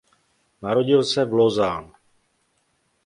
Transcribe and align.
Narodil 0.61 1.03
se 1.03 1.25
v 1.25 1.33
Lausanne. 1.33 1.91